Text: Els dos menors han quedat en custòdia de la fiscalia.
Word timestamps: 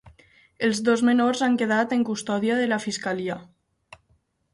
Els 0.67 0.79
dos 0.85 1.03
menors 1.09 1.43
han 1.47 1.57
quedat 1.63 1.93
en 1.97 2.05
custòdia 2.07 2.57
de 2.61 2.65
la 2.73 2.81
fiscalia. 2.87 3.37